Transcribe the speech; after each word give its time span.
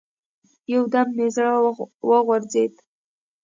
يو 0.73 0.83
دم 0.93 1.07
مې 1.15 1.27
زړه 1.35 1.53
وغورځېد. 2.09 2.73